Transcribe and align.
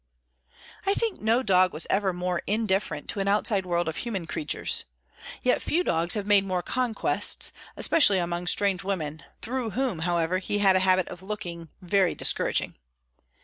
I 0.87 0.95
think 0.95 1.21
no 1.21 1.43
dog 1.43 1.73
was 1.73 1.85
ever 1.91 2.11
more 2.11 2.41
indifferent 2.47 3.07
to 3.09 3.19
an 3.19 3.27
outside 3.27 3.67
world 3.67 3.87
of 3.87 3.97
human 3.97 4.25
creatures; 4.25 4.85
yet 5.43 5.61
few 5.61 5.83
dogs 5.83 6.15
have 6.15 6.25
made 6.25 6.43
more 6.43 6.63
conquests—especially 6.63 8.17
among 8.17 8.47
strange 8.47 8.83
women, 8.83 9.21
through 9.43 9.69
whom, 9.77 9.99
however, 9.99 10.39
he 10.39 10.57
had 10.57 10.75
a 10.75 10.79
habit 10.79 11.07
of 11.09 11.21
looking—very 11.21 12.15
discouraging. 12.15 12.77